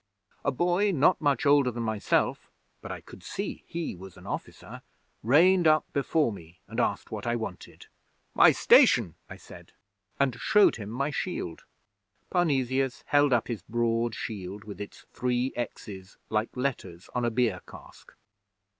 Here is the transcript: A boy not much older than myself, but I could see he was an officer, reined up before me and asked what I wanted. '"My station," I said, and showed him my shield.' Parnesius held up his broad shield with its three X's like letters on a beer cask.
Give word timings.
A 0.43 0.51
boy 0.51 0.91
not 0.91 1.21
much 1.21 1.45
older 1.45 1.69
than 1.69 1.83
myself, 1.83 2.49
but 2.81 2.91
I 2.91 3.01
could 3.01 3.21
see 3.21 3.63
he 3.67 3.95
was 3.95 4.17
an 4.17 4.25
officer, 4.25 4.81
reined 5.21 5.67
up 5.67 5.85
before 5.93 6.33
me 6.33 6.59
and 6.67 6.79
asked 6.79 7.11
what 7.11 7.27
I 7.27 7.35
wanted. 7.35 7.85
'"My 8.33 8.51
station," 8.51 9.13
I 9.29 9.37
said, 9.37 9.73
and 10.19 10.39
showed 10.39 10.77
him 10.77 10.89
my 10.89 11.11
shield.' 11.11 11.65
Parnesius 12.31 13.03
held 13.09 13.31
up 13.31 13.47
his 13.47 13.61
broad 13.61 14.15
shield 14.15 14.63
with 14.63 14.81
its 14.81 15.05
three 15.13 15.53
X's 15.55 16.17
like 16.31 16.49
letters 16.57 17.07
on 17.13 17.23
a 17.23 17.29
beer 17.29 17.61
cask. 17.67 18.11